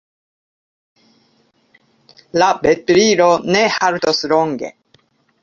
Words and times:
La 2.43 2.47
veturilo 2.65 3.29
ne 3.57 3.63
haltos 3.77 4.27
longe. 4.35 4.75